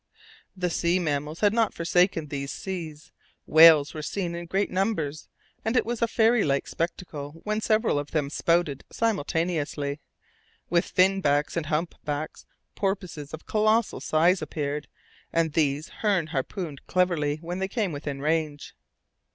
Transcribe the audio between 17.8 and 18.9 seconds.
within range.